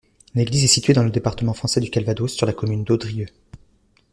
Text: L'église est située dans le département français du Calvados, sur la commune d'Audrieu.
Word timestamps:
L'église 0.33 0.63
est 0.63 0.67
située 0.67 0.93
dans 0.93 1.03
le 1.03 1.11
département 1.11 1.53
français 1.53 1.79
du 1.79 1.91
Calvados, 1.91 2.35
sur 2.35 2.47
la 2.47 2.53
commune 2.53 2.83
d'Audrieu. 2.83 3.27